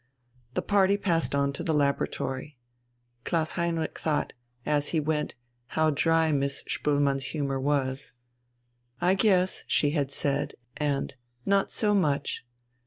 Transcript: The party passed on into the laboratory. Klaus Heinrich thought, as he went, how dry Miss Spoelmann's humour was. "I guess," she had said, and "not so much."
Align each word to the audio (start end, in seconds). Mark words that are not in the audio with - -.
The 0.55 0.63
party 0.63 0.97
passed 0.97 1.35
on 1.35 1.49
into 1.49 1.63
the 1.63 1.75
laboratory. 1.75 2.57
Klaus 3.23 3.51
Heinrich 3.51 3.99
thought, 3.99 4.33
as 4.65 4.87
he 4.87 4.99
went, 4.99 5.35
how 5.77 5.91
dry 5.91 6.31
Miss 6.31 6.63
Spoelmann's 6.67 7.25
humour 7.25 7.59
was. 7.59 8.11
"I 8.99 9.13
guess," 9.13 9.63
she 9.67 9.91
had 9.91 10.09
said, 10.09 10.55
and 10.75 11.13
"not 11.45 11.69
so 11.69 11.93
much." 11.93 12.43